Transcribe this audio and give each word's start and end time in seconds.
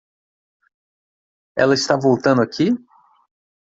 Ela 1.55 1.75
está 1.75 1.95
voltando 1.95 2.41
aqui? 2.41 2.71